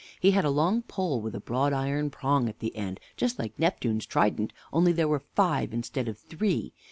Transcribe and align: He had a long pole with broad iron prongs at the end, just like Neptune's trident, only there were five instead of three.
He 0.19 0.31
had 0.31 0.45
a 0.45 0.49
long 0.49 0.81
pole 0.81 1.21
with 1.21 1.45
broad 1.45 1.73
iron 1.73 2.09
prongs 2.09 2.49
at 2.49 2.57
the 2.57 2.75
end, 2.75 2.99
just 3.17 3.37
like 3.37 3.59
Neptune's 3.59 4.07
trident, 4.07 4.51
only 4.73 4.91
there 4.93 5.07
were 5.07 5.19
five 5.35 5.75
instead 5.75 6.07
of 6.07 6.17
three. 6.17 6.73